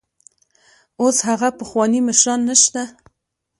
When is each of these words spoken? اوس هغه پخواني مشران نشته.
اوس 1.01 1.17
هغه 1.29 1.49
پخواني 1.59 1.99
مشران 2.07 2.39
نشته. 2.49 2.83